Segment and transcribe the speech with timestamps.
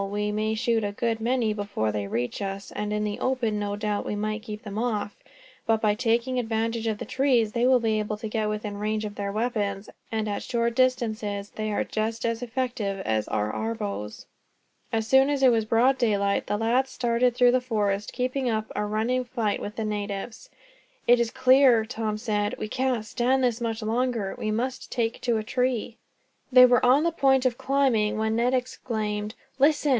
[0.09, 3.75] We may shoot a good many before they reach us, and in the open no
[3.75, 5.15] doubt we might keep them off.
[5.67, 9.05] But by taking advantage of the trees, they will be able to get within range
[9.05, 13.75] of their weapons; and at short distances, they are just as effective as are our
[13.75, 14.25] bows."
[14.91, 18.71] As soon as it was broad daylight, the lads started through the forest, keeping up
[18.75, 20.49] a running fight with the natives.
[21.05, 24.33] "It is clear," Tom said, "we cannot stand this much longer.
[24.35, 25.97] We must take to a tree."
[26.51, 29.89] They were on the point of climbing, when Ned exclaimed: "Listen!